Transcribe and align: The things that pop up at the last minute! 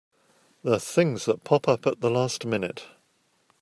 The 0.63 0.79
things 0.79 1.25
that 1.25 1.43
pop 1.43 1.67
up 1.67 1.85
at 1.85 2.01
the 2.01 2.09
last 2.09 2.43
minute! 2.43 2.87